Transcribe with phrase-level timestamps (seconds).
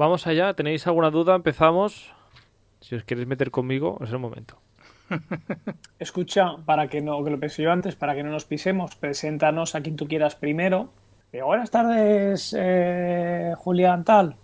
[0.00, 1.34] Vamos allá, ¿tenéis alguna duda?
[1.34, 2.10] Empezamos.
[2.80, 4.56] Si os queréis meter conmigo, es el momento.
[5.98, 9.74] Escucha, para que no, que lo pensé yo antes, para que no nos pisemos, preséntanos
[9.74, 10.88] a quien tú quieras primero.
[11.32, 14.36] Eh, buenas tardes, eh, Julián, tal,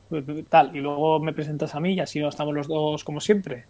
[0.50, 0.76] tal.
[0.76, 3.64] Y luego me presentas a mí y así no estamos los dos como siempre.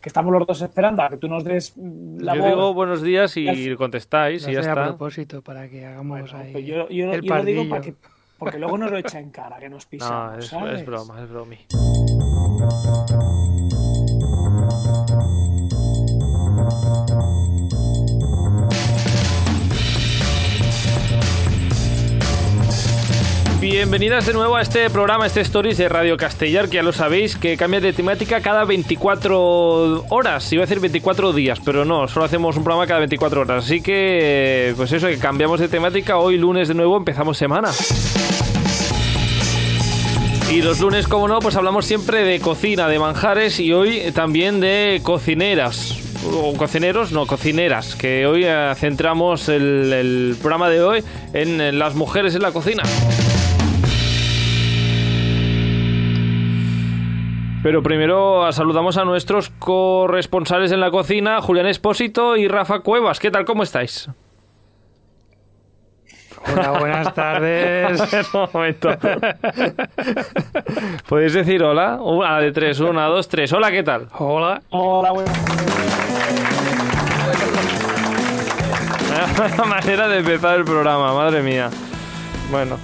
[0.00, 2.50] Que estamos los dos esperando a que tú nos des mm, la Yo voz.
[2.50, 4.84] digo buenos días y contestáis y ya hace a está.
[4.86, 7.94] propósito para que hagamos Bueno, ahí pues yo, yo- el yo lo digo para que,
[8.42, 10.80] porque luego nos lo echa en cara, que nos No, pisamos, es, ¿sabes?
[10.80, 11.58] es broma, es bromi.
[23.82, 27.34] Bienvenidas de nuevo a este programa, este Stories de Radio Castellar, que ya lo sabéis,
[27.34, 30.52] que cambia de temática cada 24 horas.
[30.52, 33.64] Iba a decir 24 días, pero no, solo hacemos un programa cada 24 horas.
[33.64, 36.16] Así que, pues eso, que cambiamos de temática.
[36.16, 37.72] Hoy lunes de nuevo empezamos semana.
[40.52, 44.60] Y los lunes, como no, pues hablamos siempre de cocina, de manjares y hoy también
[44.60, 45.98] de cocineras.
[46.24, 52.36] O cocineros, no, cocineras, que hoy eh, centramos el, programa de hoy en, las mujeres
[52.36, 52.84] en la cocina.
[57.62, 63.20] Pero primero saludamos a nuestros corresponsales en la cocina, Julián Espósito y Rafa Cuevas.
[63.20, 63.44] ¿Qué tal?
[63.44, 64.10] ¿Cómo estáis?
[66.44, 68.12] Hola, buenas tardes.
[68.34, 68.90] Un momento.
[71.08, 71.98] ¿Podéis decir hola?
[72.02, 73.52] Una de tres, una, dos, tres.
[73.52, 74.08] Hola, ¿qué tal?
[74.18, 74.60] Hola.
[74.70, 75.38] Hola, buenas
[79.38, 81.70] Vaya manera de empezar el programa, madre mía.
[82.50, 82.76] Bueno,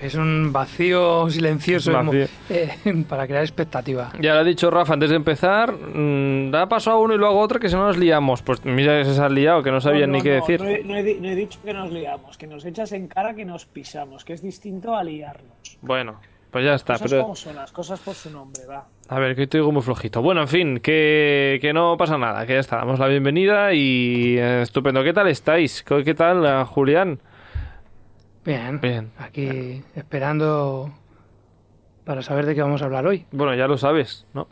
[0.00, 2.26] Es un vacío silencioso Vacío.
[2.50, 2.68] eh,
[3.08, 4.12] para crear expectativa.
[4.20, 5.72] ya lo ha dicho Rafa antes de empezar.
[5.72, 8.42] mm, da paso a uno y luego a otro que si no nos liamos.
[8.42, 10.60] Pues mira que se ha liado, que no sabían No, ni qué no, decir.
[10.62, 13.08] No he, no he di- no he dicho que nos liamos, que nos echas en
[13.08, 15.78] cara que nos pisamos, que es distinto a liarnos.
[15.80, 16.92] Bueno, pues ya está.
[16.94, 18.84] Cosas Pero, como son, las cosas por su nombre, va.
[19.08, 20.20] a ver, que te digo muy flojito.
[20.20, 22.76] Bueno, en fin, que, que no pasa nada, que ya está.
[22.76, 25.02] Damos la bienvenida y eh, estupendo.
[25.02, 25.82] ¿Qué tal estáis?
[25.82, 27.18] ¿Qué qué tal, eh, Julián?
[28.46, 28.80] Bien.
[28.80, 29.10] Bien.
[29.18, 30.90] Aquí esperando
[32.04, 33.26] para saber de qué vamos a hablar hoy.
[33.32, 34.48] Bueno, ya lo sabes, ¿no?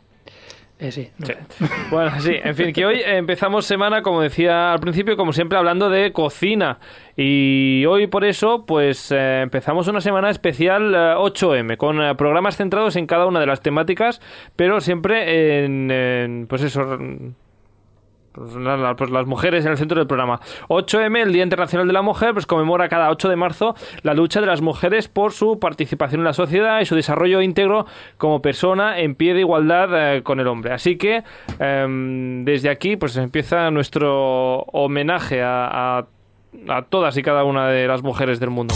[0.77, 1.09] Eh, sí.
[1.17, 1.33] no Sí.
[1.33, 1.65] sé.
[1.89, 5.89] Bueno, sí, en fin, que hoy empezamos semana, como decía al principio, como siempre, hablando
[5.89, 6.79] de cocina.
[7.15, 12.57] Y hoy por eso, pues eh, empezamos una semana especial eh, 8M, con eh, programas
[12.57, 14.19] centrados en cada una de las temáticas,
[14.57, 16.97] pero siempre en, en, pues eso,
[18.35, 18.51] pues,
[18.97, 20.39] pues las mujeres en el centro del programa.
[20.67, 24.41] 8M, el Día Internacional de la Mujer, pues conmemora cada 8 de marzo la lucha
[24.41, 27.85] de las mujeres por su participación en la sociedad y su desarrollo íntegro
[28.17, 30.73] como persona en pie de igualdad eh, con el hombre.
[30.73, 31.23] Así que
[31.59, 36.05] em, desde aquí pues empieza nuestro homenaje a
[36.89, 38.75] todas y cada una de las mujeres del mundo.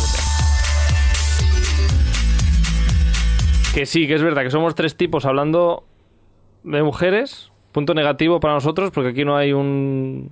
[3.74, 5.84] Que sí, que es verdad que somos tres tipos hablando
[6.64, 7.52] de mujeres.
[7.72, 10.32] Punto negativo para nosotros porque aquí no hay un...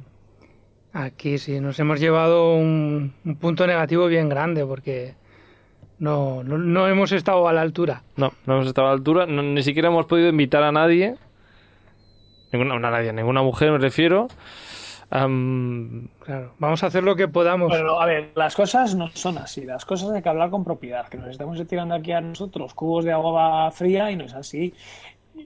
[0.93, 5.13] Aquí sí, nos hemos llevado un, un punto negativo bien grande porque
[5.99, 8.01] no, no, no hemos estado a la altura.
[8.15, 9.25] No, no hemos estado a la altura.
[9.27, 11.15] no- ni siquiera hemos podido invitar a nadie.
[12.51, 14.27] Ninguna, a nadie, ninguna mujer me refiero.
[15.09, 17.69] Claro, vamos a hacer lo que podamos.
[17.69, 21.07] Bueno, a ver, las cosas no son así, las cosas hay que hablar con propiedad,
[21.07, 24.73] que nos estamos tirando aquí a nosotros cubos de agua fría y no es así.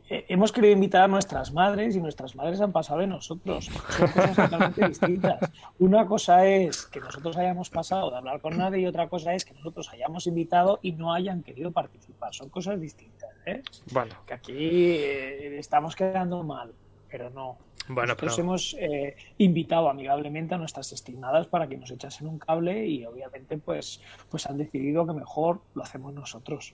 [0.10, 3.66] Eh, Hemos querido invitar a nuestras madres y nuestras madres han pasado de nosotros.
[3.66, 5.52] Son cosas totalmente distintas.
[5.80, 9.46] Una cosa es que nosotros hayamos pasado de hablar con nadie y otra cosa es
[9.46, 12.34] que nosotros hayamos invitado y no hayan querido participar.
[12.34, 13.64] Son cosas distintas, ¿eh?
[13.92, 16.72] bueno, Que aquí eh, estamos quedando mal,
[17.10, 17.58] pero no.
[17.88, 18.44] bueno, Nosotros pero...
[18.48, 23.58] hemos eh, invitado amigablemente a nuestras estimadas para que nos echasen un cable y obviamente
[23.58, 26.74] pues, pues han decidido que mejor lo hacemos nosotros.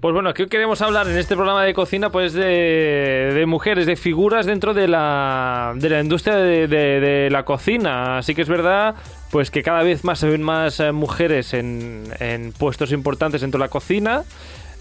[0.00, 2.08] Pues bueno, ¿qué queremos hablar en este programa de cocina?
[2.10, 7.28] Pues de, de mujeres, de figuras dentro de la, de la industria de, de- de
[7.30, 8.16] la cocina.
[8.16, 8.94] Así que es verdad
[9.30, 13.58] pues que cada vez más se ven más eh, mujeres en, en puestos importantes dentro
[13.58, 14.22] de la cocina.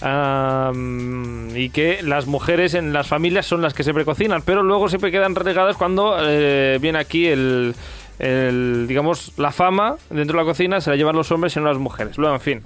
[0.01, 5.11] y que las mujeres en las familias son las que siempre cocinan, pero luego siempre
[5.11, 7.75] quedan relegadas cuando eh, viene aquí el,
[8.19, 11.65] el, digamos, la fama dentro de la cocina se la llevan los hombres y no
[11.65, 12.17] las mujeres.
[12.17, 12.63] Luego, en fin.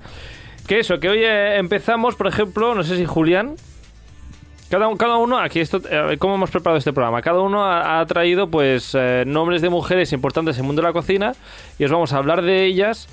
[0.67, 3.55] Que eso, que hoy eh, empezamos, por ejemplo, no sé si Julián.
[4.69, 7.21] Cada, cada uno, aquí esto, eh, ¿cómo hemos preparado este programa?
[7.21, 10.93] Cada uno ha, traído pues eh, nombres de mujeres importantes en el mundo de la
[10.93, 11.33] cocina
[11.77, 13.07] y os vamos a hablar de ellas.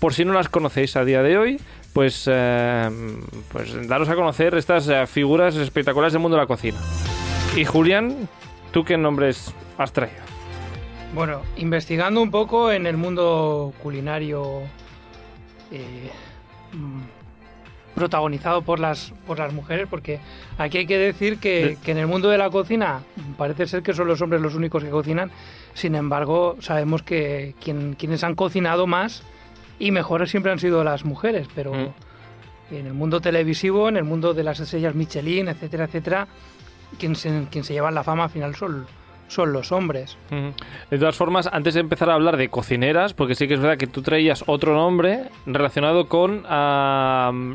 [0.00, 1.60] por si no las conocéis a día de hoy,
[1.92, 6.78] pues, pues daros a conocer estas figuras espectaculares del mundo de la cocina.
[7.56, 8.28] Y Julián,
[8.72, 10.28] ¿tú qué nombres has traído?
[11.14, 14.60] Bueno, investigando un poco en el mundo culinario,
[15.72, 16.10] eh,
[17.94, 20.20] protagonizado por las, por las mujeres, porque
[20.56, 23.02] aquí hay que decir que, que, en el mundo de la cocina
[23.36, 25.30] parece ser que son los hombres los únicos que cocinan,
[25.74, 29.24] sin embargo sabemos que quien, quienes han cocinado más
[29.78, 32.74] y mejores siempre han sido las mujeres, pero mm.
[32.74, 36.28] en el mundo televisivo, en el mundo de las estrellas Michelin, etcétera, etcétera,
[36.98, 38.86] quien se, quien se lleva la fama al final son,
[39.28, 40.18] son los hombres.
[40.90, 43.78] De todas formas, antes de empezar a hablar de cocineras, porque sí que es verdad
[43.78, 46.44] que tú traías otro nombre relacionado con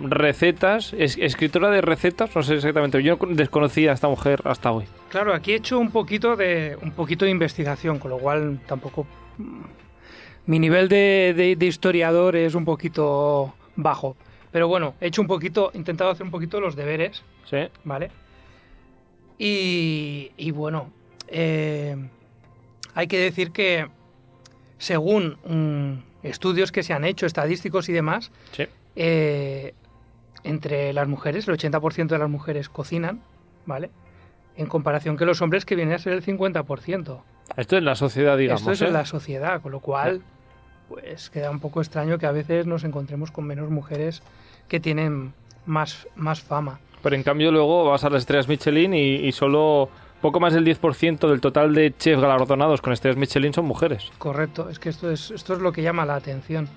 [0.09, 4.85] recetas, escritora de recetas, no sé exactamente, yo desconocía a esta mujer hasta hoy.
[5.09, 9.05] Claro, aquí he hecho un poquito de un poquito de investigación, con lo cual tampoco
[9.37, 9.61] mm,
[10.45, 14.15] mi nivel de, de historiador es un poquito bajo.
[14.51, 17.23] Pero bueno, he hecho un poquito, he intentado hacer un poquito los deberes.
[17.49, 17.57] Sí.
[17.83, 18.11] ¿Vale?
[19.39, 20.91] Y, y bueno,
[21.35, 21.95] eh,
[22.93, 23.87] hay que decir que
[24.77, 28.31] según mm, estudios que se han hecho, estadísticos y demás,
[28.95, 29.73] eh,
[30.43, 33.21] entre las mujeres, el 80% de las mujeres cocinan,
[33.65, 33.89] ¿vale?
[34.55, 37.21] En comparación que los hombres que vienen a ser el 50%.
[37.57, 38.61] Esto es la sociedad, digamos.
[38.61, 38.91] Esto es en ¿eh?
[38.91, 40.21] la sociedad, con lo cual,
[40.87, 44.21] pues queda un poco extraño que a veces nos encontremos con menos mujeres
[44.67, 45.33] que tienen
[45.65, 46.79] más, más fama.
[47.01, 49.89] Pero en cambio luego vas a las estrellas Michelin y solo
[50.23, 54.09] poco más del 10% del total de chefs galardonados con estrellas Michelin son mujeres.
[54.17, 56.69] Correcto, es que esto es, esto es lo que llama la atención.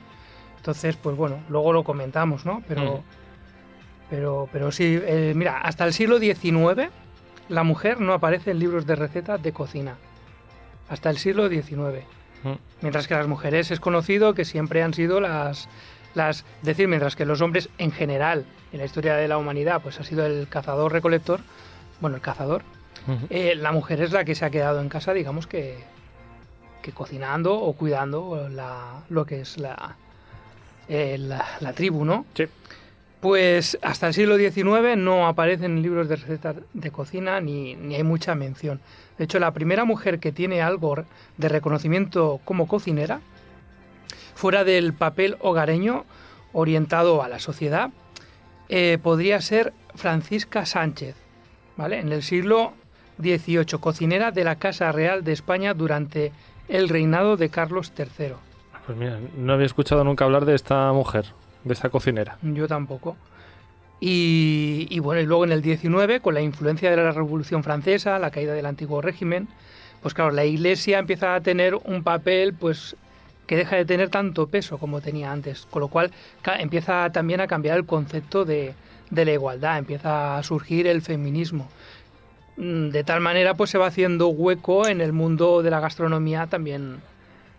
[0.56, 2.64] Entonces, pues bueno, luego lo comentamos, ¿no?
[2.66, 3.00] Pero, mm.
[4.10, 6.90] pero, pero sí, eh, mira, hasta el siglo XIX
[7.48, 9.96] la mujer no aparece en libros de recetas de cocina.
[10.88, 12.04] Hasta el siglo XIX.
[12.42, 12.52] Mm.
[12.82, 15.68] Mientras que las mujeres es conocido que siempre han sido las,
[16.14, 16.44] las...
[16.62, 20.02] decir, mientras que los hombres en general, en la historia de la humanidad, pues ha
[20.02, 21.38] sido el cazador-recolector,
[22.00, 22.62] bueno, el cazador,
[23.30, 25.78] eh, la mujer es la que se ha quedado en casa, digamos que,
[26.82, 29.96] que cocinando o cuidando la, lo que es la,
[30.88, 32.26] eh, la, tribu, ¿no?
[32.34, 32.44] Sí.
[33.20, 38.02] Pues hasta el siglo XIX no aparecen libros de recetas de cocina ni, ni, hay
[38.02, 38.80] mucha mención.
[39.18, 40.96] De hecho, la primera mujer que tiene algo
[41.36, 43.20] de reconocimiento como cocinera,
[44.34, 46.04] fuera del papel hogareño
[46.52, 47.90] orientado a la sociedad,
[48.68, 51.16] eh, podría ser Francisca Sánchez,
[51.76, 51.98] ¿vale?
[51.98, 52.74] En el siglo
[53.18, 56.32] 18, cocinera de la Casa Real de España durante
[56.68, 58.34] el reinado de Carlos III.
[58.86, 61.26] Pues mira, no había escuchado nunca hablar de esta mujer,
[61.64, 62.38] de esta cocinera.
[62.42, 63.16] Yo tampoco.
[63.98, 68.30] Y, bueno, y luego en el 19, con la influencia de la Revolución Francesa, la
[68.30, 69.48] caída del antiguo régimen,
[70.02, 72.96] pues claro, la Iglesia empieza a tener un papel pues
[73.46, 76.10] que deja de tener tanto peso como tenía antes, con lo cual
[76.58, 78.74] empieza también a cambiar el concepto de,
[79.10, 81.68] de la igualdad, empieza a surgir el feminismo.
[82.56, 86.46] Mm, de tal manera pues se va haciendo hueco en el mundo de la gastronomía
[86.46, 87.02] también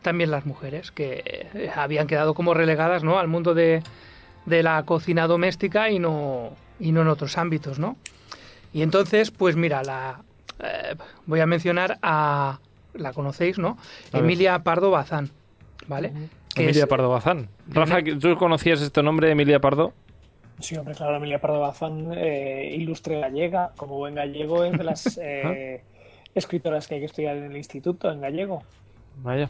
[0.01, 1.23] también las mujeres que
[1.53, 3.19] eh, habían quedado como relegadas ¿no?
[3.19, 3.83] al mundo de,
[4.47, 7.95] la cocina doméstica y no y no en otros ámbitos no
[8.73, 10.21] y entonces pues mira la
[10.63, 10.95] eh,
[11.27, 12.59] voy a mencionar a
[12.95, 13.77] la conocéis no
[14.13, 15.29] Emilia Pardo Bazán
[15.87, 16.11] vale
[16.55, 17.49] Emilia Pardo Bazán.
[17.67, 19.93] Rafa tú conocías este nombre Emilia Pardo
[20.59, 25.17] Sí, hombre, claro, Emilia Pardo Bazán, eh, ilustre gallega, como buen gallego, es de las
[25.21, 25.83] eh,
[26.33, 28.63] escritoras que hay que estudiar en el instituto, en gallego.
[29.17, 29.49] Vaya.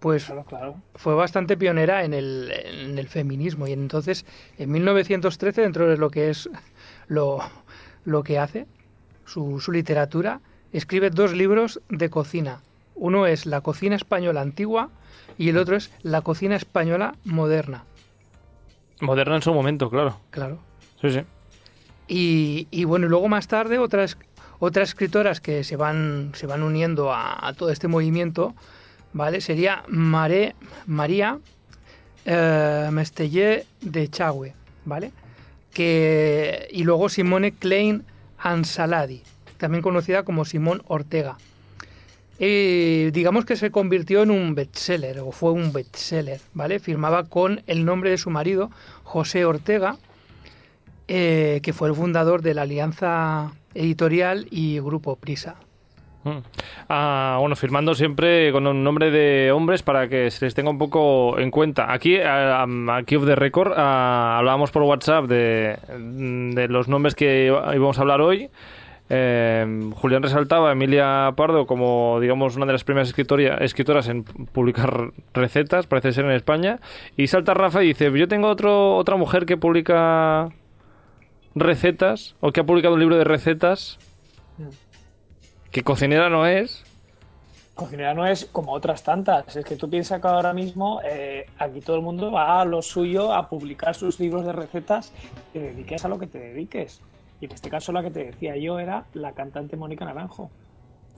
[0.00, 4.26] Pues claro, fue bastante pionera en el, en el, feminismo y entonces
[4.58, 6.50] en 1913, dentro de lo que es
[7.06, 7.38] lo,
[8.04, 8.66] lo que hace,
[9.24, 10.40] su, su literatura,
[10.72, 12.62] escribe dos libros de cocina.
[12.96, 14.90] Uno es La cocina española antigua
[15.38, 17.84] y el otro es La cocina española moderna.
[19.02, 20.16] Moderna en su momento, claro.
[20.30, 20.58] Claro.
[21.00, 21.20] Sí, sí.
[22.06, 24.16] Y, y bueno, luego más tarde otras,
[24.60, 28.54] otras escritoras que se van, se van uniendo a, todo este movimiento,
[29.12, 29.40] ¿vale?
[29.40, 30.54] Sería Mare,
[30.86, 31.40] María
[32.24, 32.90] eh,
[33.80, 34.54] de Chagüe,
[34.84, 35.10] ¿vale?
[35.74, 38.04] Que, y luego Simone Klein
[38.38, 39.22] Ansaladi,
[39.58, 41.38] también conocida como Simón Ortega.
[42.44, 46.80] Y digamos que se convirtió en un bestseller, o fue un bestseller, ¿vale?
[46.80, 48.68] Firmaba con el nombre de su marido,
[49.04, 49.96] José Ortega,
[51.06, 55.54] eh, que fue el fundador de la Alianza Editorial y Grupo Prisa.
[56.24, 56.38] Mm.
[56.88, 60.78] Ah, bueno, firmando siempre con un nombre de hombres para que se les tenga un
[60.78, 61.92] poco en cuenta.
[61.92, 67.98] Aquí, aquí of the record, ah, hablábamos por WhatsApp de, de los nombres que íbamos
[67.98, 68.50] a hablar hoy.
[69.08, 75.12] Eh, Julián resaltaba a Emilia Pardo como, digamos, una de las primeras escritoras en publicar
[75.34, 76.80] recetas, parece ser en España.
[77.16, 80.48] Y salta Rafa y dice, yo tengo otro, otra mujer que publica
[81.54, 83.98] recetas, o que ha publicado un libro de recetas,
[85.70, 86.84] que cocinera no es,
[87.74, 89.56] Cocinera no es como otras tantas.
[89.56, 92.82] Es que tú piensas que ahora mismo eh, aquí todo el mundo va a lo
[92.82, 95.12] suyo a publicar sus libros de recetas.
[95.52, 97.00] Te dediques a lo que te dediques.
[97.42, 100.48] Y en este caso la que te decía yo era la cantante Mónica Naranjo.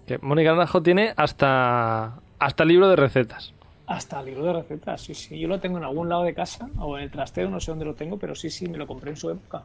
[0.07, 3.53] Que Mónica Naranjo tiene hasta, hasta libro de recetas.
[3.87, 5.39] Hasta libro de recetas, sí, sí.
[5.39, 7.85] Yo lo tengo en algún lado de casa o en el trastero, no sé dónde
[7.85, 9.65] lo tengo, pero sí, sí, me lo compré en su época.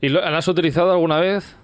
[0.00, 1.56] ¿Y lo, has utilizado alguna vez?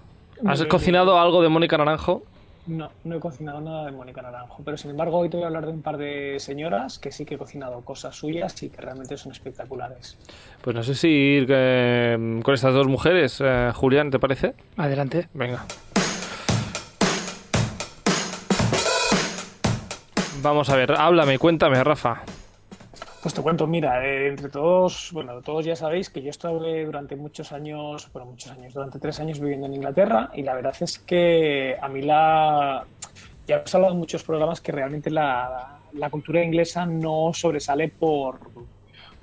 [0.45, 2.23] ¿Has cocinado algo de Mónica Naranjo?
[2.67, 5.47] No, no he cocinado nada de Mónica Naranjo, pero sin embargo hoy te voy a
[5.47, 8.81] hablar de un par de señoras que sí que he cocinado cosas suyas y que
[8.81, 10.17] realmente son espectaculares.
[10.61, 14.53] Pues no sé si ir eh, con estas dos mujeres, eh, Julián, ¿te parece?
[14.75, 15.29] Adelante.
[15.33, 15.65] Venga.
[20.41, 22.23] Vamos a ver, háblame, cuéntame, Rafa.
[23.21, 27.15] Pues te cuento, mira, eh, entre todos, bueno, todos ya sabéis que yo estuve durante
[27.15, 30.99] muchos años, bueno, muchos años, durante tres años viviendo en Inglaterra y la verdad es
[30.99, 32.85] que a mí la...
[33.47, 35.79] Ya hemos hablado en muchos programas que realmente la
[36.11, 38.39] cultura inglesa no sobresale por,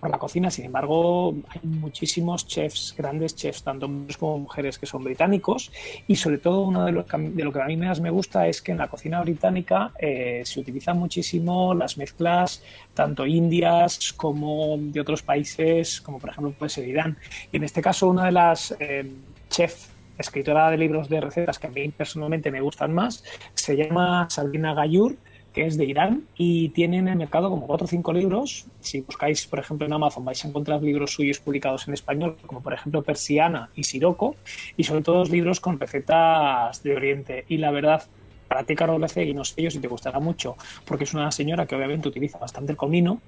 [0.05, 4.85] por la cocina, sin embargo, hay muchísimos chefs, grandes chefs, tanto hombres como mujeres, que
[4.85, 5.73] son británicos
[6.07, 8.03] y sobre todo uno de lo que, a mí- de lo que a mí más
[8.03, 13.25] me gusta es que en la cocina británica eh, se utilizan muchísimo las mezclas tanto
[13.25, 17.17] indias como de otros países, como por ejemplo puede ser Irán.
[17.51, 19.11] Y en este caso, una de las eh,
[19.49, 24.29] chefs escritora de libros de recetas que a mí personalmente me gustan más, se llama
[24.29, 25.17] Sabrina Gayur,
[25.55, 28.67] que es de Irán y tiene en el mercado como cuatro o cinco libros.
[28.81, 32.61] Si buscáis, por ejemplo, en Amazon vais a encontrar libros suyos publicados en español, como
[32.61, 34.35] por ejemplo Persiana y Siroco,
[34.77, 37.45] y sobre todo libros con recetas de Oriente.
[37.49, 38.03] Y la verdad,
[38.49, 41.67] para ti, Carol y no sé yo si te gustará mucho, porque es una señora
[41.67, 43.21] que obviamente utiliza bastante el comino,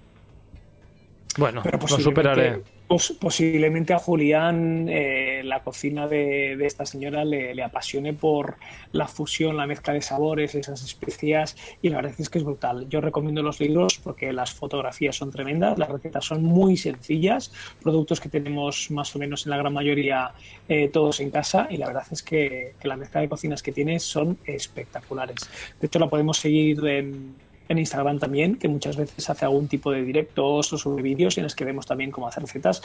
[1.36, 2.62] Bueno, pero lo superaré.
[2.88, 8.56] pos- posiblemente a Julián eh, la cocina de, de esta señora le, le apasione por
[8.92, 12.88] la fusión, la mezcla de sabores, esas especias, y la verdad es que es brutal.
[12.88, 17.52] Yo recomiendo los libros porque las fotografías son tremendas, las recetas son muy sencillas,
[17.82, 20.32] productos que tenemos más o menos en la gran mayoría
[20.68, 23.72] eh, todos en casa, y la verdad es que, que la mezcla de cocinas que
[23.72, 25.48] tiene son espectaculares.
[25.80, 27.34] De hecho, la podemos seguir en,
[27.68, 31.44] en Instagram también, que muchas veces hace algún tipo de directos o sobre vídeos en
[31.44, 32.82] los que vemos también cómo hacer recetas.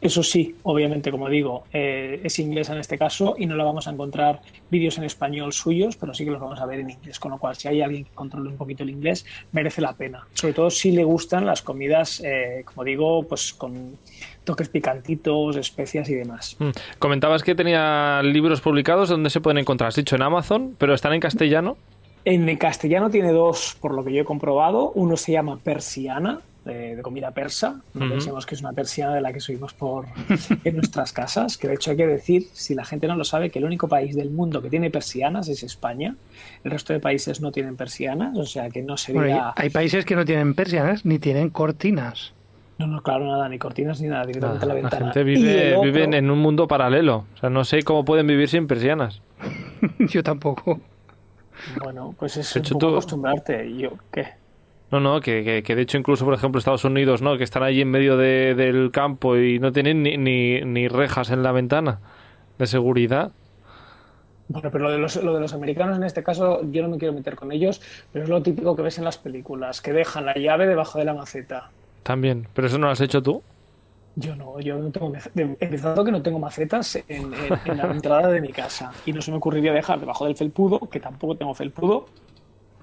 [0.00, 3.88] Eso sí, obviamente, como digo, eh, es inglesa en este caso y no la vamos
[3.88, 7.18] a encontrar vídeos en español suyos, pero sí que los vamos a ver en inglés.
[7.18, 10.26] Con lo cual, si hay alguien que controle un poquito el inglés, merece la pena.
[10.34, 13.98] Sobre todo si le gustan las comidas, eh, como digo, pues con
[14.44, 16.56] toques picantitos, especias y demás.
[16.60, 16.70] Mm.
[17.00, 19.88] Comentabas que tenía libros publicados donde se pueden encontrar.
[19.88, 21.76] Has dicho en Amazon, pero están en castellano.
[22.30, 24.90] En castellano tiene dos, por lo que yo he comprobado.
[24.94, 27.80] Uno se llama Persiana, de, de comida persa.
[27.94, 30.04] No pensemos que es una persiana de la que subimos por
[30.64, 31.56] en nuestras casas.
[31.56, 33.88] Que de hecho hay que decir, si la gente no lo sabe, que el único
[33.88, 36.16] país del mundo que tiene persianas es España.
[36.64, 39.52] El resto de países no tienen persianas, o sea que no Bueno, sería.
[39.56, 42.34] hay países que no tienen persianas ni tienen cortinas.
[42.76, 45.12] No, no, claro, nada, ni cortinas ni nada, directamente a la la ventana.
[45.12, 47.24] gente Y vive otro- viven en un mundo paralelo.
[47.34, 49.22] O sea, no sé cómo pueden vivir sin persianas.
[49.98, 50.78] Yo tampoco.
[51.82, 53.66] Bueno, pues es De un poco tú- acostumbrarte.
[53.66, 54.26] ¿Y yo qué?
[54.90, 57.36] No, no, que, que- que de hecho incluso, por ejemplo, Estados Unidos, ¿no?
[57.36, 61.30] Que están allí en medio de- del campo y no tienen ni, ni, ni rejas
[61.30, 62.00] en la ventana
[62.58, 63.32] de seguridad.
[64.50, 66.96] Bueno, pero lo de, los, lo de los americanos en este caso yo no me
[66.96, 70.24] quiero meter con ellos, pero es lo típico que ves en las películas, que dejan
[70.24, 71.70] la llave debajo de la maceta.
[72.02, 72.48] También.
[72.54, 73.42] ¿Pero eso no lo has hecho tú?
[74.20, 75.12] Yo no, yo no tengo,
[75.60, 79.22] empezando que no tengo macetas en, en- en la entrada de mi casa y no
[79.22, 82.06] se me ocurriría dejar debajo del felpudo, que tampoco tengo felpudo,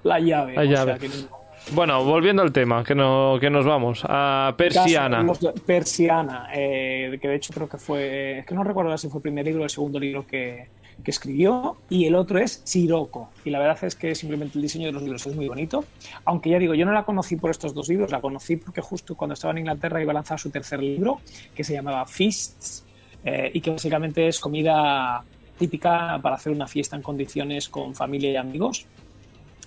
[0.03, 0.53] la llave.
[0.55, 0.99] La o sea llave.
[0.99, 4.03] que no- Bueno, volviendo al tema, que, no, que nos vamos.
[4.07, 5.25] A Persiana.
[5.65, 9.23] Persiana, eh, que de hecho creo que fue, es que no recuerdo si fue el
[9.23, 10.67] primer libro o el segundo libro que,
[11.03, 13.29] que escribió, y el otro es Siroco.
[13.43, 15.85] Y la verdad es que simplemente el diseño de los libros es muy bonito.
[16.25, 19.15] Aunque ya digo, yo no la conocí por estos dos libros, la conocí porque justo
[19.15, 21.21] cuando estaba en Inglaterra iba a lanzar su tercer libro,
[21.53, 22.85] que se llamaba Feasts,
[23.23, 25.23] eh, y que básicamente es comida
[25.57, 28.85] típica para hacer una fiesta en condiciones con familia y amigos.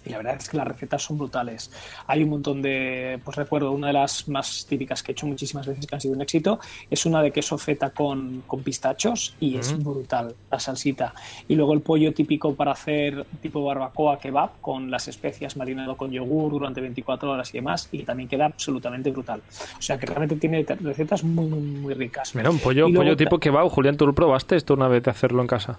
[0.09, 1.71] Y la verdad es que las recetas son brutales.
[2.07, 5.67] Hay un montón de, pues recuerdo, una de las más típicas que he hecho muchísimas
[5.67, 6.59] veces que han sido un éxito,
[6.91, 11.15] es una de queso feta con, con pistachos y es brutal la salsita.
[11.47, 16.11] Y luego el pollo típico para hacer tipo barbacoa kebab con las especias marinado con
[16.11, 19.43] yogur durante 24 horas y demás y también queda absolutamente brutal.
[19.79, 22.35] O sea que realmente tiene recetas muy, muy, muy ricas.
[22.35, 23.69] Mira, un pollo, luego pollo tipo kebab.
[23.69, 25.79] Julián, ¿tú lo probaste esto una vez de hacerlo en casa?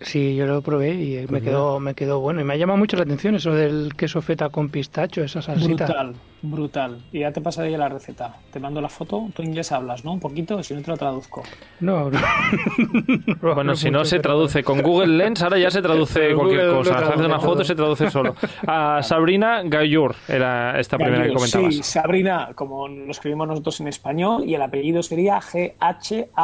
[0.00, 2.40] Sí, yo lo probé y me Pues quedó, me quedó bueno.
[2.40, 5.86] Y me ha llamado mucho la atención eso del queso feta con pistacho, esa salsita.
[5.86, 6.98] Brutal, brutal.
[7.12, 8.36] Y ya te pasaré ya la receta.
[8.52, 9.28] Te mando la foto.
[9.34, 10.12] Tú inglés hablas, ¿no?
[10.12, 11.42] Un poquito, si no te lo traduzco.
[11.80, 12.10] No,
[13.40, 13.54] no.
[13.54, 16.90] Bueno, si no se traduce con Google Lens, ahora ya se traduce cualquier Google cosa.
[16.90, 18.34] Se hace traduce una foto se traduce solo.
[18.66, 21.74] A Sabrina Gayur era esta primera que comentabas.
[21.74, 26.34] Sí, Sabrina, como lo escribimos nosotros en español, y el apellido sería G-H-A-Y-O-U-R.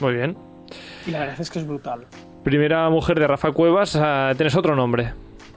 [0.00, 0.51] Muy bien.
[1.06, 2.06] Y la verdad es que es brutal.
[2.42, 5.12] Primera mujer de Rafa Cuevas, ah, tienes otro nombre.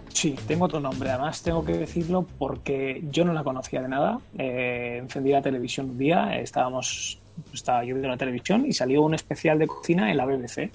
[0.09, 1.09] Sí, tengo otro nombre.
[1.09, 4.19] Además, tengo que decirlo porque yo no la conocía de nada.
[4.37, 7.19] Eh, encendí la televisión un día, estábamos,
[7.53, 10.71] estaba yo viendo la televisión y salió un especial de cocina en la BBC.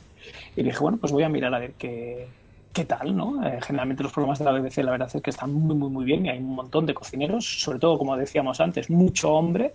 [0.57, 2.29] Y dije, bueno, pues voy a mirar a ver qué,
[2.73, 3.47] qué tal, ¿no?
[3.47, 6.05] Eh, generalmente los programas de la BBC, la verdad es que están muy, muy, muy
[6.05, 9.73] bien y hay un montón de cocineros, sobre todo, como decíamos antes, mucho hombre.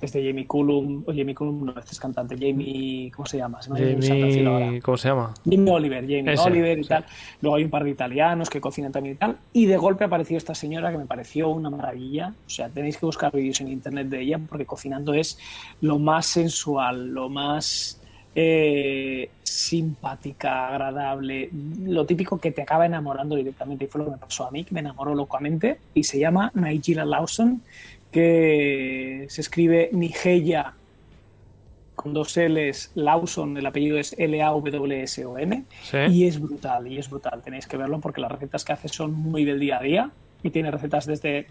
[0.00, 3.60] Desde Jamie Cullum, o Jamie Cullum, no, este es cantante, Jamie, ¿cómo se llama?
[3.60, 4.66] Se me ahora.
[4.66, 5.34] Jamie, ¿cómo se llama?
[5.44, 6.88] Jamie Oliver, Jamie Ese, Oliver y sí.
[6.88, 7.04] tal.
[7.40, 9.38] Luego hay un par de italianos que cocinan también y tal.
[9.52, 12.34] Y de golpe apareció esta señora que me pareció una maravilla.
[12.46, 15.38] O sea, tenéis que buscar vídeos en internet de ella porque cocinando es
[15.80, 18.00] lo más sensual, lo más
[18.40, 21.50] eh, simpática, agradable,
[21.82, 23.86] lo típico que te acaba enamorando directamente.
[23.86, 25.80] Y fue lo que me pasó a mí, que me enamoró locamente.
[25.92, 27.62] Y se llama Nigella Lawson,
[28.10, 30.74] que se escribe Nigeya
[31.94, 35.96] con dos L's, Lawson, el apellido es L-A-W-S-O-N, Sí.
[36.10, 39.12] y es brutal, y es brutal, tenéis que verlo porque las recetas que hace son
[39.14, 40.10] muy del día a día,
[40.42, 41.46] y tiene recetas desde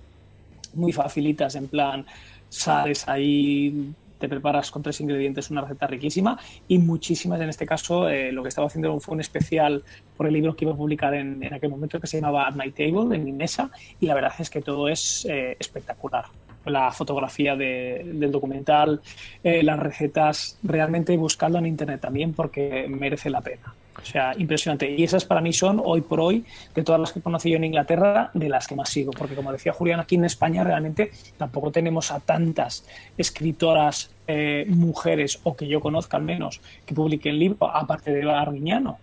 [0.74, 2.06] muy facilitas, en plan,
[2.48, 8.08] sales ahí, te preparas con tres ingredientes una receta riquísima, y muchísimas, en este caso,
[8.08, 9.84] eh, lo que estaba haciendo fue un especial
[10.16, 12.56] por el libro que iba a publicar en, en aquel momento que se llamaba At
[12.56, 16.26] My Table, en mi mesa, y la verdad es que todo es eh, espectacular
[16.70, 19.02] la fotografía de- del documental,
[19.44, 23.74] eh, las recetas, realmente buscadlo en internet también porque merece la pena.
[24.00, 24.90] O sea, impresionante.
[24.92, 26.46] Y esas para mí son, hoy por hoy,
[26.76, 29.12] de todas las que conocí yo en Inglaterra, de las que más sigo.
[29.12, 32.86] Porque como decía Julián, aquí en España realmente tampoco tenemos a tantas
[33.18, 39.00] escritoras, eh, mujeres, o que yo conozca al menos, que publiquen libros, aparte de Arguiñano.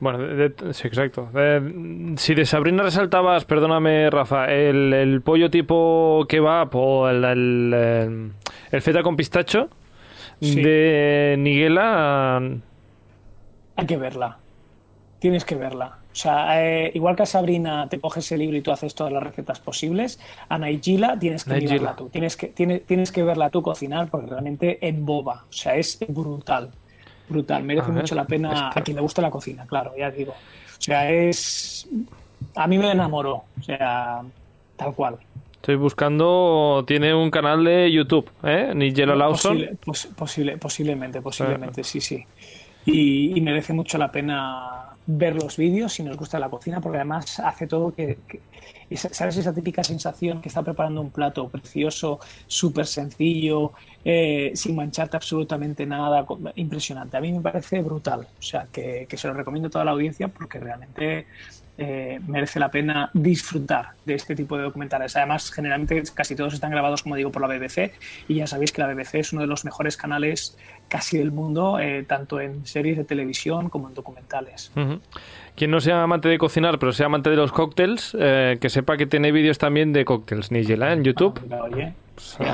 [0.00, 1.28] Bueno, de- de- sí, exacto.
[1.34, 7.24] Eh, si de Sabrina resaltabas, perdóname, Rafa, el, el pollo tipo kebab o el,
[8.70, 9.68] el, feta con pistacho
[10.40, 10.62] Sí.
[10.62, 12.40] de Niguela,
[13.74, 14.38] Hay que verla.
[15.18, 15.98] Tienes que verla.
[16.12, 19.12] O sea, eh, igual que a Sabrina te coges el libro y tú haces todas
[19.12, 21.94] las recetas posibles, a Naigila tienes que Naigila.
[21.96, 22.08] tú.
[22.08, 25.44] Tienes que, tienes, tienes que verla tú cocinar porque realmente emboba.
[25.48, 26.70] O sea, es brutal.
[27.28, 27.62] Brutal.
[27.62, 30.32] Merece mucho la pena a quien le guste la cocina, claro, ya digo.
[30.32, 31.88] O sea, es.
[32.54, 33.44] A mí me enamoró.
[33.58, 34.22] O sea,
[34.76, 35.16] tal cual.
[35.56, 38.72] estoy buscando, tiene un canal de YouTube, ¿eh?
[38.74, 39.56] Nigella Lawson.
[39.58, 42.24] Posible- pos- posible- posiblemente, posiblemente, sí, sí.
[42.86, 46.98] Y, y merece mucho la pena ver los vídeos si nos gusta la cocina, porque
[46.98, 48.18] además hace todo que,
[48.94, 53.72] ¿Sabes esa típica sensación que está preparando un plato precioso, súper sencillo,
[54.04, 56.26] eh, sin mancharte absolutamente nada?
[56.56, 57.16] Impresionante.
[57.16, 58.26] A mí me parece brutal.
[58.38, 61.26] O sea, que, que se lo recomiendo a toda la audiencia porque realmente
[61.78, 65.16] eh, merece la pena disfrutar de este tipo de documentales.
[65.16, 67.92] Además, generalmente casi todos están grabados, como digo, por la BBC
[68.26, 71.78] y ya sabéis que la BBC es uno de los mejores canales casi del mundo,
[71.78, 74.72] eh, tanto en series de televisión como en documentales.
[75.54, 78.96] Quien no sea amante de cocinar, pero sea amante de los cócteles, eh, que sepa
[78.96, 80.94] que tiene vídeos también de cócteles, Nigella, ¿eh?
[80.94, 81.40] en YouTube.
[81.50, 81.94] Ah, oye,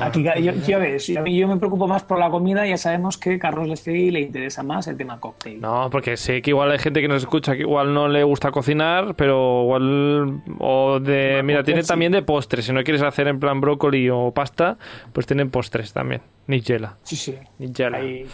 [0.01, 3.39] aquí, yo, ya ves, yo, me preocupo más por la comida, ya sabemos que a
[3.39, 5.59] Carlos Lestri le interesa más el tema cóctel.
[5.59, 8.51] No, porque sé que igual hay gente que nos escucha que igual no le gusta
[8.51, 10.41] cocinar, pero igual.
[10.59, 11.41] O de.
[11.43, 11.87] Mira, pues tiene sí.
[11.87, 12.65] también de postres.
[12.65, 14.77] Si no quieres hacer en plan brócoli o pasta,
[15.13, 16.21] pues tienen postres también.
[16.47, 16.97] Nigella.
[17.03, 17.35] Sí, sí.
[17.59, 17.97] Nigella.
[17.97, 18.25] Ahí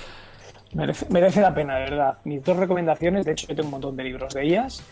[0.74, 2.18] merece, merece la pena, de verdad.
[2.24, 4.84] Mis dos recomendaciones, de hecho, yo tengo un montón de libros de ellas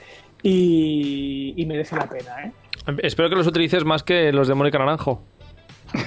[0.42, 2.52] y, y merece la pena, ¿eh?
[3.04, 5.22] Espero que los utilices más que los de Mónica Naranjo.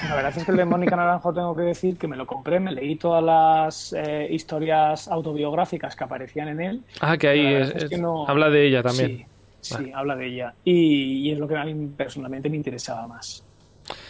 [0.08, 2.60] La verdad es que el de Mónica Naranjo tengo que decir que me lo compré,
[2.60, 6.84] me leí todas las eh, historias autobiográficas que aparecían en él.
[7.00, 9.26] Ah, que ahí es- que no- habla de ella también.
[9.60, 10.54] Sí, sí, habla de ella.
[10.64, 13.44] Y, y es lo que a mí personalmente me interesaba más.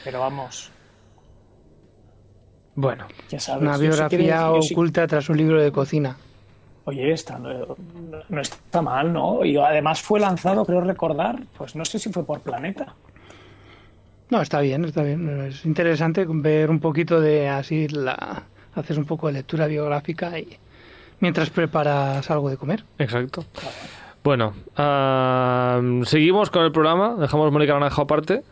[0.05, 0.71] Pero vamos,
[2.75, 3.63] Bueno, ya sabes.
[3.63, 6.17] Una si biografía quieres- yo si- oculta tras un libro de cocina.
[6.85, 7.77] Oye, está, no,
[8.29, 9.45] no está mal, ¿no?
[9.45, 12.95] Y además fue lanzado, creo recordar, pues no sé si fue por Planeta.
[14.33, 15.29] No, está bien, está bien.
[15.43, 20.57] Es interesante ver un poquito de así la haces un poco de lectura biográfica y
[21.21, 22.83] mientras preparas algo de comer.
[22.97, 23.45] exacto.
[24.25, 27.15] Bueno, ah, seguimos con el programa.
[27.17, 28.43] Dejamos Mónica Naranjo aparte.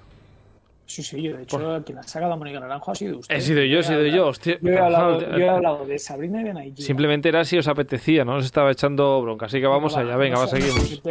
[0.85, 3.35] Sí, sí, yo, de hecho, quien ha sacado a Mónica Naranjo ha sido usted.
[3.35, 4.27] He sido yo, he sido yo.
[4.27, 4.59] Hostia.
[4.61, 6.85] Yo he hablado, yo he hablado de Sabrina y de Nigel.
[6.85, 9.47] Simplemente era si os apetecía, no os estaba echando bronca.
[9.47, 11.03] Así que vamos allá, venga, va, seguimos.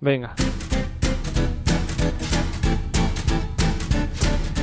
[0.00, 0.36] Venga.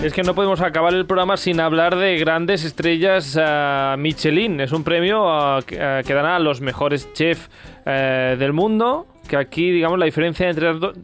[0.04, 4.60] Es que no podemos acabar el programa sin hablar de grandes estrellas uh, Michelin.
[4.60, 5.24] Es un premio
[5.66, 7.50] que, uh, que, dan a los mejores chefs
[7.86, 9.08] del mundo.
[9.30, 10.50] Que aquí, digamos, la diferencia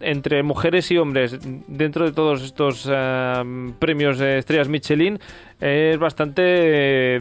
[0.01, 2.91] entre, mujeres y hombres dentro de todos estos
[3.79, 5.17] premios de estrellas Michelin
[5.61, 6.41] es bastante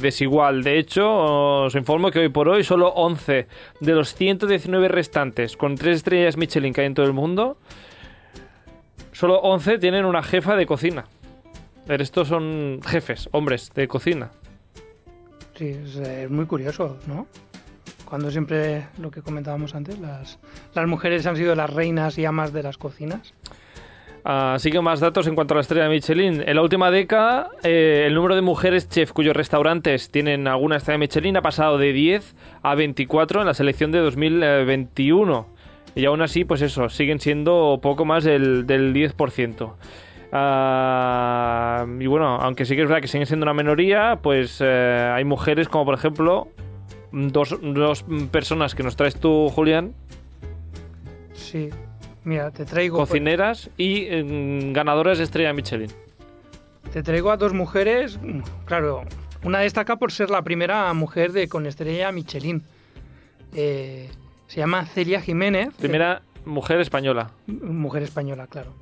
[0.01, 0.65] desigual.
[0.65, 3.47] De hecho, os informo que hoy por hoy solo 11
[3.81, 7.57] de los 119 restantes con tres estrellas Michelin que hay en todo el mundo,
[9.13, 11.05] solo 11 tienen una jefa de cocina.
[11.89, 14.31] Estos son jefes, hombres de cocina.
[15.57, 17.27] Sí, es, es, muy curioso, ¿no?
[18.05, 20.39] Cuando siempre, lo que comentábamos antes, las,
[20.75, 23.35] las mujeres han sido las reinas y amas de las cocinas.
[24.25, 26.43] Así que más datos en cuanto a la estrella de Michelin.
[26.47, 30.95] En la última década, eh, el número de mujeres chef cuyos restaurantes tienen alguna estrella
[30.95, 35.47] de Michelin ha pasado de 10 a 24 en la selección de 2021.
[35.95, 39.73] Y aún así, pues eso, siguen siendo poco más del, del 10%.
[40.31, 44.65] Uh, y bueno, aunque sí que es verdad que siguen siendo una minoría, pues uh,
[45.15, 46.49] hay mujeres como por ejemplo
[47.13, 49.95] dos, dos, personas que nos traes tú, Julián.
[51.33, 51.71] Sí,
[52.25, 52.99] mira, te traigo...
[52.99, 55.91] Cocineras y eh, ganadoras de estrella Michelin.
[56.93, 58.19] Te traigo a dos mujeres,
[58.65, 59.05] claro,
[59.45, 62.63] una destaca por ser la primera mujer de con estrella Michelin.
[63.55, 64.11] Eh,
[64.47, 65.71] se llama Celia Jiménez.
[65.79, 67.31] Primera mujer española.
[67.47, 68.73] Mujer española, claro.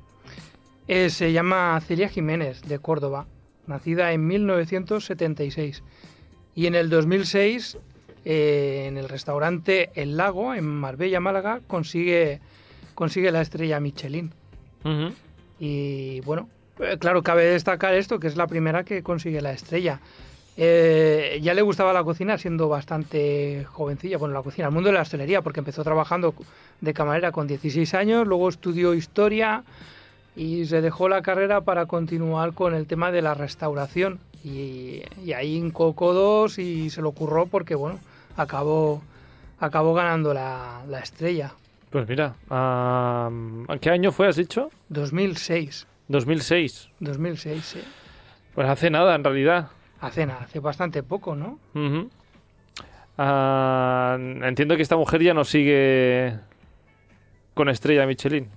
[0.87, 3.27] Eh, se llama Celia Jiménez, de Córdoba,
[3.65, 5.83] nacida en 1976.
[6.55, 7.77] Y en el 2006,
[8.25, 12.39] eh, en el restaurante El Lago, en Marbella, Málaga, consigue,
[12.95, 14.31] consigue la estrella Michelin.
[14.83, 15.13] Uh -huh.
[15.59, 19.99] Y bueno, eh, claro, cabe destacar esto, que es la primera que consigue la estrella.
[20.59, 24.95] Eh, ya le gustaba la cocina siendo bastante jovencilla, bueno, la cocina, el mundo de
[24.95, 26.33] la hostelería, porque empezó trabajando
[26.81, 29.63] de camarera con 16 años, luego estudió historia,
[30.37, 34.19] y se dejó la carrera para continuar con el tema de la restauración.
[34.43, 37.99] Y, y ahí hincó codos y se lo ocurrió porque bueno
[38.37, 39.01] acabó
[39.59, 41.53] acabó ganando la, la estrella.
[41.89, 44.69] Pues mira uh, ¿qué año fue has dicho?
[44.89, 47.81] 2006 2006 2006 sí.
[48.53, 49.69] Pues hace nada en realidad.
[49.99, 51.57] Hace nada hace bastante poco ¿no?
[51.73, 52.09] Uh -huh.
[53.17, 56.37] uh, entiendo que esta mujer ya no sigue
[57.55, 58.47] con estrella Michelin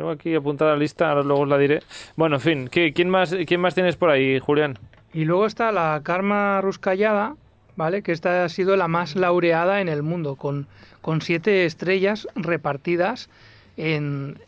[0.00, 1.82] tengo aquí apuntada la lista, ahora luego os la diré.
[2.16, 4.78] Bueno, en fin, ¿qué, quién, más, ¿quién más tienes por ahí, Julián?
[5.12, 7.36] Y luego está la Karma Ruscallada,
[7.76, 8.02] ¿vale?
[8.02, 10.68] Que esta ha sido la más laureada en el mundo, con,
[11.02, 13.28] con siete estrellas repartidas
[13.76, 14.38] en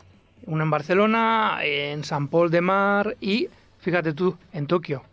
[0.47, 3.47] una en Barcelona, en San Paul de Mar y,
[3.79, 5.03] fíjate tú, en Tokio.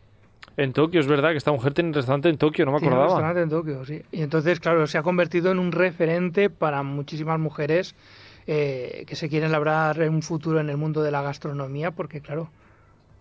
[0.56, 2.94] En Tokio, es verdad que esta mujer tiene un restaurante en Tokio, no me Tiene
[2.94, 3.12] acordaba.
[3.12, 4.02] un restaurante en Tokio, sí.
[4.10, 7.94] Y entonces, claro, se ha convertido en un referente para muchísimas mujeres
[8.46, 12.50] eh, que se quieren labrar un futuro en el mundo de la gastronomía, porque claro,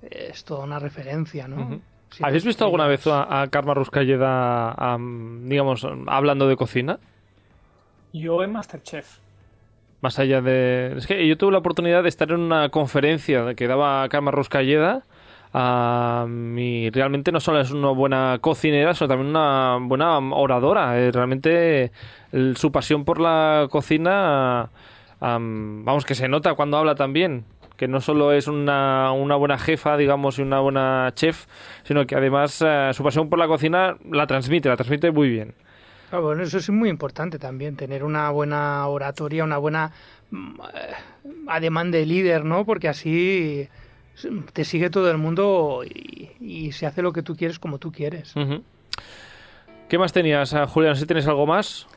[0.01, 1.55] es toda una referencia, ¿no?
[1.55, 1.82] Uh -huh.
[2.21, 6.97] ¿Habéis visto alguna vez a, a Karma Ruscalleda, um, digamos, hablando de cocina?
[8.13, 9.19] Yo en Masterchef.
[10.01, 10.95] Más allá de...
[10.97, 15.03] Es que yo tuve la oportunidad de estar en una conferencia que daba Karma Ruscalleda
[15.53, 20.93] um, y realmente no solo es una buena cocinera, sino también una buena oradora.
[21.12, 21.91] Realmente
[22.32, 24.69] el, su pasión por la cocina...
[25.21, 29.58] Um, vamos, que se nota cuando habla también, que no solo es una, una buena
[29.58, 31.45] jefa, digamos, y una buena chef,
[31.84, 35.53] sino que además uh, su pasión por la cocina la transmite, la transmite muy bien.
[36.12, 39.91] Ah, bueno, eso es muy importante también, tener una buena oratoria, una buena
[41.47, 42.65] ademán de líder, ¿no?
[42.65, 43.67] Porque así
[44.53, 47.91] te sigue todo el mundo y, y, se hace lo que tú quieres como tú
[47.91, 48.36] quieres.
[48.36, 48.63] Uh -huh.
[49.88, 50.95] ¿Qué más tenías, Julián?
[50.95, 51.88] ¿Si tienes algo más?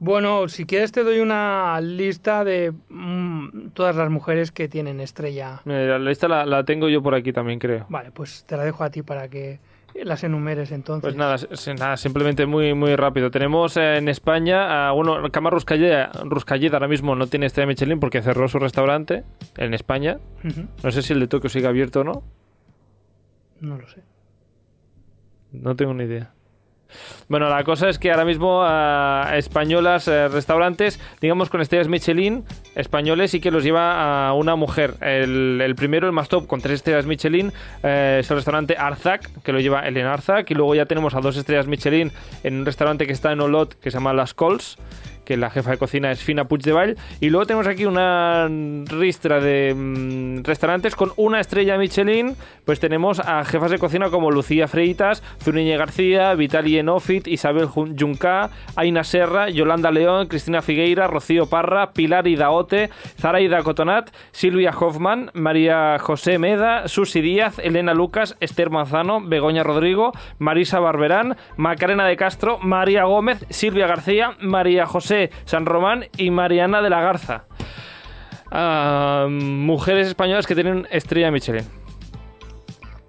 [0.00, 5.60] Bueno, si quieres te doy una lista de mmm, todas las mujeres que tienen estrella.
[5.64, 7.86] La lista la, la, tengo yo por aquí también, creo.
[7.88, 9.58] Vale, pues te la dejo a ti para que
[10.04, 11.02] las enumeres entonces.
[11.02, 11.36] Pues nada,
[11.78, 13.30] nada simplemente muy muy rápido.
[13.30, 18.22] Tenemos en España, uh, bueno, Cama Ruscalleda, Ruscalleda ahora mismo no tiene estrella Michelin porque
[18.22, 19.24] cerró su restaurante
[19.56, 20.18] en España.
[20.44, 20.68] Uh -huh.
[20.84, 22.22] No sé si el de Tokio sigue abierto o no.
[23.60, 24.02] No lo sé.
[25.50, 26.32] No tengo ni idea.
[27.28, 32.44] Bueno, la cosa es que ahora mismo uh, españolas, uh, restaurantes, digamos con estrellas Michelin,
[32.74, 34.94] españoles, y que los lleva a una mujer.
[35.00, 37.86] El, primero, el más top, con tres estrellas Michelin, uh,
[38.18, 41.36] es el restaurante Arzac, que lo lleva Elena Arzac, y luego ya tenemos a dos
[41.36, 44.78] estrellas Michelin en un restaurante que está en Olot, que se llama Las Cols,
[45.28, 46.96] que la jefa de cocina es Fina Puigdevall.
[47.20, 48.48] Y luego tenemos aquí una
[48.86, 52.34] ristra de mm, restaurantes con una estrella Michelin.
[52.64, 58.48] Pues tenemos a jefas de cocina como Lucía Freitas, Zuniñe García, Vitali Enofit, Isabel Junca,
[58.74, 62.88] Aina Serra, Yolanda León, Cristina Figueira, Rocío Parra, Pilar Idaote,
[63.20, 70.12] Zaraida Cotonat, Silvia Hoffman, María José Meda, Susi Díaz, Elena Lucas, Esther Manzano, Begoña Rodrigo,
[70.38, 76.82] Marisa Barberán, Macarena de Castro, María Gómez, Silvia García, María José San Román y Mariana
[76.82, 77.44] de la Garza.
[78.50, 81.77] Ah, mujeres españolas que tienen estrella Michelin.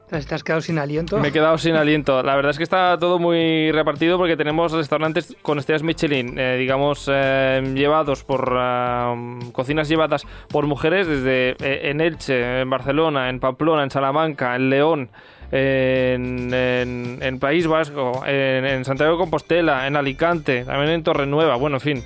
[0.09, 1.19] ¿Te has quedado sin aliento?
[1.19, 2.23] Me he quedado sin aliento.
[2.23, 6.57] La verdad es que está todo muy repartido porque tenemos restaurantes con estrellas Michelin, eh,
[6.57, 9.15] digamos, eh, llevados por ah,
[9.51, 14.69] cocinas llevadas por mujeres desde eh, en Elche, en Barcelona, en Pamplona, en Salamanca, en
[14.69, 15.09] León.
[15.51, 21.77] En, en, País Vasco, en, en, Santiago de Compostela, en Alicante, también en Torrenueva, bueno,
[21.77, 22.03] en fin.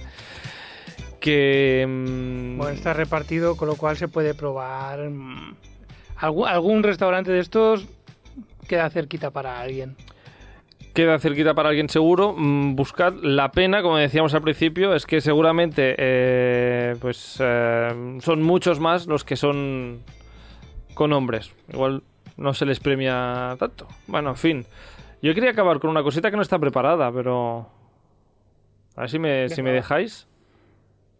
[1.20, 1.86] Que.
[1.86, 5.10] Mm, bueno, está repartido, con lo cual se puede probar.
[6.24, 7.86] Algún, algún restaurante de estos
[8.68, 9.98] queda cerquita para alguien
[10.94, 12.34] queda cerquita para alguien seguro.
[12.38, 18.42] Mm, buscad la pena, como decíamos al principio, es que seguramente eh, pues eh, son
[18.42, 20.02] muchos más los que son
[20.94, 21.52] con hombres.
[21.74, 22.04] Igual
[22.38, 23.88] no se les premia tanto.
[24.08, 24.66] Bueno, en fin.
[25.22, 27.70] Yo quería acabar con una cosita que no está preparada, pero...
[28.96, 30.28] A ver si me, si me dejáis.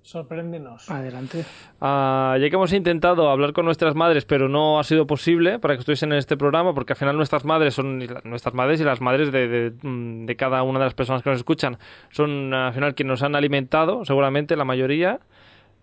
[0.04, 0.90] Sorpréndenos.
[0.92, 1.46] Adelante.
[1.82, 5.76] Ah, ya que hemos intentado hablar con nuestras madres, pero no ha sido posible para
[5.76, 9.02] que estuviesen en este programa, porque al final nuestras madres son nuestras madres y las
[9.02, 11.78] madres de, de, mm, de cada una de las personas que nos escuchan
[12.12, 15.22] son al final quienes nos han alimentado, seguramente la mayoría,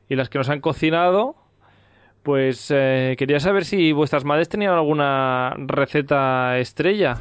[0.09, 1.37] y las que nos han cocinado
[2.23, 7.17] pues eh, quería saber si vuestras madres tenían alguna receta estrella.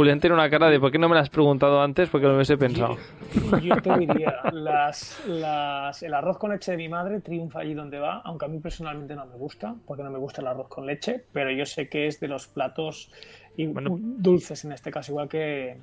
[0.00, 2.08] Julián tiene una cara de ¿por qué no me la has preguntado antes?
[2.08, 2.96] Porque lo hubiese pensado.
[3.62, 8.46] Yo, te diría, el arroz con leche de mi madre triunfa allí donde va, aunque
[8.46, 11.50] a mí personalmente no me gusta, porque no me gusta el arroz con leche, pero
[11.50, 13.10] yo sé que es de los platos
[13.58, 15.76] dulces en este caso, igual que,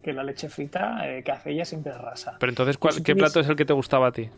[0.00, 2.36] que la leche frita eh, que hace ella siempre es rasa.
[2.38, 4.30] Pero entonces, ¿qué plato es el que te gustaba a ti?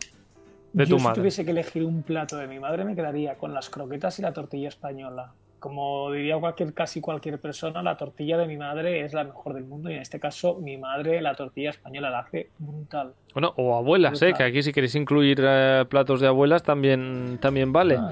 [0.73, 3.53] De yo tu si tuviese que elegir un plato de mi madre, me quedaría con
[3.53, 5.35] las croquetas y la tortilla española.
[5.61, 9.65] Como diría cualquier, casi cualquier persona, la tortilla de mi madre es la mejor del
[9.65, 13.13] mundo y en este caso mi madre la tortilla española la hace brutal.
[13.35, 14.33] Bueno, o abuelas, ¿eh?
[14.37, 17.97] que aquí si queréis incluir eh, platos de abuelas también, también vale.
[17.99, 18.11] Ah.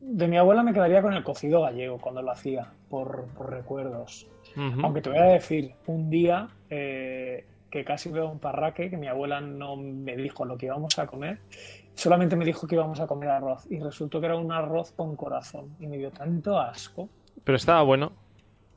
[0.00, 4.26] De mi abuela me quedaría con el cocido gallego cuando lo hacía, por, por recuerdos.
[4.82, 9.06] Aunque te voy a decir, un día eh, que casi veo un parraque, que mi
[9.06, 11.38] abuela no me dijo lo que íbamos a comer,
[11.96, 15.16] solamente me dijo que íbamos a comer arroz y resultó que era un arroz con
[15.16, 17.08] corazón y me dio tanto asco.
[17.42, 18.12] Pero estaba bueno.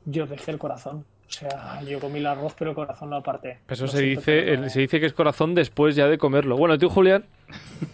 [0.06, 1.04] Yo dejé el corazón.
[1.28, 3.60] O sea, yo comí el arroz, pero el corazón lo aparté.
[3.68, 6.56] Eso se dice, se dice que es corazón después ya de comerlo.
[6.56, 7.24] Bueno, tú, Julián,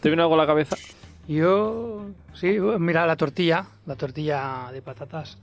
[0.01, 0.77] ¿te viene algo a la cabeza?
[1.29, 5.39] Yo, sí, mira la tortilla, la tortilla de patatas.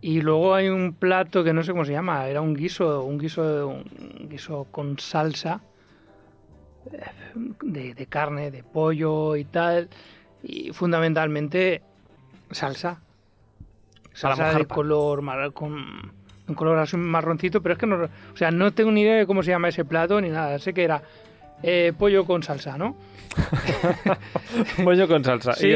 [0.00, 3.18] Y luego hay un plato que no sé cómo se llama, era un guiso, un
[3.18, 5.60] guiso, un guiso con salsa
[7.62, 9.88] de, carne, de pollo y tal,
[10.42, 11.82] y fundamentalmente
[12.50, 13.00] salsa,
[14.12, 16.12] salsa de color con
[16.48, 19.26] un color así marroncito, pero es que no, o sea, no tengo ni idea de
[19.26, 21.02] cómo se llama ese plato ni nada, sé que era
[21.62, 22.96] eh, pollo con salsa, ¿no?
[24.84, 25.52] Pollo con salsa.
[25.52, 25.72] Sí,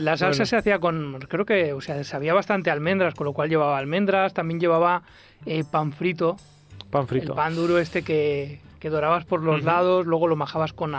[0.00, 3.48] la salsa se hacía con, creo que, o sea, sabía bastante almendras, con lo cual
[3.48, 5.02] llevaba almendras, también llevaba
[5.46, 6.36] eh, pan frito.
[6.90, 7.32] Pan frito.
[7.32, 10.94] El pan duro este que, que dorabas por los lados, luego lo majabas con,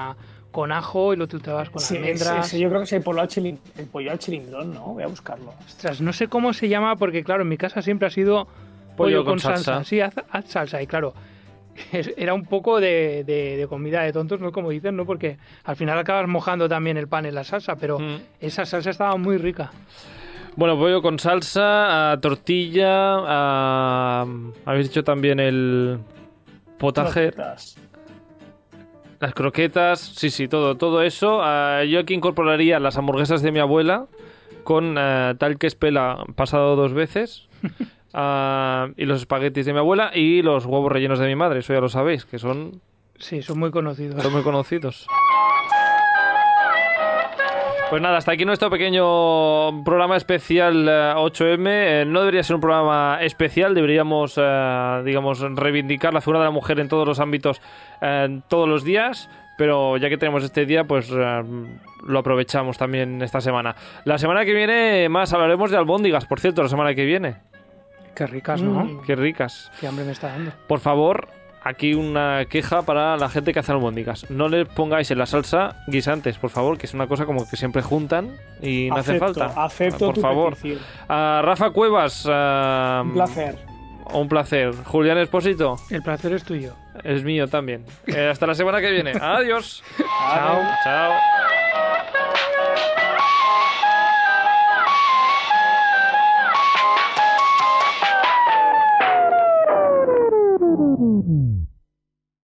[0.52, 2.50] con ajo y lo triturabas con almendras.
[2.50, 4.88] Sí, yo creo que es el pollo, al el pollo al chilindrón, ¿no?
[4.88, 5.54] Voy a buscarlo.
[5.66, 8.46] Ostras, no sé cómo se llama porque, claro, en mi casa siempre ha sido
[8.98, 9.86] pollo, con, salsa.
[9.86, 10.16] Sí, haz,
[10.48, 11.14] salsa y claro
[12.18, 14.52] era un poco de, comida de tontos, ¿no?
[14.52, 15.06] Como dicen, ¿no?
[15.06, 18.18] Porque al final acabas mojando también el pan en la salsa, pero mm.
[18.42, 19.72] esa salsa estaba muy rica.
[20.58, 23.20] Bueno, pollo con salsa, tortilla,
[24.66, 26.00] habéis dicho también el
[26.78, 27.32] potaje.
[29.20, 31.42] Las croquetas, sí, sí, todo, todo eso.
[31.84, 34.08] yo aquí incorporaría las hamburguesas de mi abuela
[34.68, 37.48] con eh, tal que espela pasado dos veces.
[38.20, 41.74] Ah, y los espaguetis de mi abuela y los huevos rellenos de mi madre, eso
[41.74, 42.82] ya lo sabéis, que son...
[43.20, 44.24] Sí, son muy conocidos.
[44.24, 45.06] Son muy conocidos.
[47.90, 51.68] Pues nada, hasta aquí nuestro pequeño programa especial 8M.
[51.70, 56.46] Eh, eh, no debería ser un programa especial, deberíamos, eh, digamos, reivindicar la figura de
[56.46, 57.62] la mujer en todos los ámbitos
[58.50, 59.30] todos los días.
[59.58, 63.76] Pero ya que tenemos este día, pues lo aprovechamos también esta semana.
[64.04, 67.38] La semana que viene más hablaremos de albóndigas, por cierto, la semana que viene.
[68.14, 68.84] Qué ricas, ¿no?
[68.84, 69.02] Mm.
[69.06, 69.72] Qué ricas.
[69.80, 70.52] Qué hambre me está dando.
[70.68, 71.30] Por favor,
[71.64, 74.30] aquí una queja para la gente que hace albóndigas.
[74.30, 77.58] No le pongáis en la salsa guisantes, por favor, que es una cosa como que
[77.58, 79.54] siempre juntan y no hace falta.
[79.56, 80.56] Acepto por tu favor.
[80.56, 80.80] petición.
[81.08, 82.26] A Rafa Cuevas.
[82.26, 83.58] Un placer.
[84.14, 84.74] Un placer.
[84.86, 85.76] Julián Espósito.
[85.90, 86.74] El placer es tuyo.
[87.04, 87.86] Es mío también.
[88.08, 89.12] Eh, hasta la semana que viene.
[89.22, 89.84] Adiós.
[89.98, 90.62] Chao.
[90.84, 91.57] Chao.